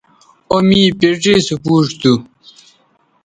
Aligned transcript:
او 0.51 0.57
میوں 0.67 0.91
پڇے 0.99 1.33
سو 1.45 1.55
پوڇ 1.63 1.87
ھواں 2.01 2.19